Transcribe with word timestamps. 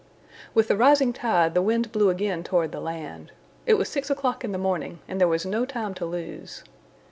With 0.55 0.67
the 0.67 0.75
rising 0.75 1.13
tide 1.13 1.53
the 1.53 1.61
wind 1.61 1.91
blew 1.91 2.09
again 2.09 2.43
toward 2.43 2.71
the 2.71 2.79
land. 2.79 3.31
It 3.67 3.75
was 3.75 3.87
six 3.87 4.09
o'clock 4.09 4.43
in 4.43 4.51
the 4.51 4.57
morning, 4.57 4.97
and 5.07 5.21
there 5.21 5.27
was 5.27 5.45
no 5.45 5.63
time 5.63 5.93
to 5.93 6.07
lose. 6.07 6.63